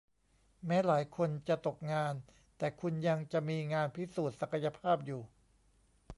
[0.65, 2.13] แม้หลายคนจะตกงาน
[2.57, 5.21] แต่คุณยังจะมีงานพิสูจน์ศักยภาพอยู่